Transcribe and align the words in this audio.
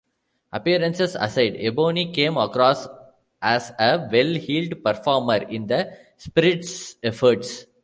Appearances 0.51 1.13
aside, 1.15 1.55
Ebony 1.59 2.11
came 2.11 2.35
across 2.37 2.87
as 3.41 3.69
a 3.79 4.09
well-heeled 4.11 4.83
performer 4.83 5.37
in 5.43 5.67
the 5.67 5.95
Spirit's 6.17 6.95
efforts. 7.03 7.65